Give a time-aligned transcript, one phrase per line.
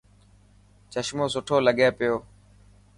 [0.91, 2.15] چشمو سٺو لگي پيو